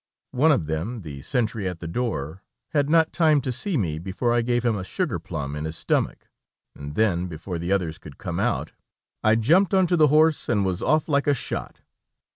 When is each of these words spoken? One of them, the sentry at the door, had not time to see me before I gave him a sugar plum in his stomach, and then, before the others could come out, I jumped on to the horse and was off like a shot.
One 0.31 0.51
of 0.51 0.65
them, 0.65 1.01
the 1.01 1.21
sentry 1.21 1.69
at 1.69 1.79
the 1.79 1.87
door, 1.87 2.41
had 2.69 2.89
not 2.89 3.13
time 3.13 3.39
to 3.41 3.51
see 3.51 3.77
me 3.77 3.99
before 3.99 4.33
I 4.33 4.41
gave 4.41 4.65
him 4.65 4.75
a 4.75 4.83
sugar 4.83 5.19
plum 5.19 5.55
in 5.55 5.65
his 5.65 5.77
stomach, 5.77 6.27
and 6.75 6.95
then, 6.95 7.27
before 7.27 7.59
the 7.59 7.71
others 7.71 7.99
could 7.99 8.17
come 8.17 8.39
out, 8.39 8.71
I 9.23 9.35
jumped 9.35 9.75
on 9.75 9.85
to 9.85 9.95
the 9.95 10.07
horse 10.07 10.49
and 10.49 10.65
was 10.65 10.81
off 10.81 11.07
like 11.07 11.27
a 11.27 11.35
shot. 11.35 11.81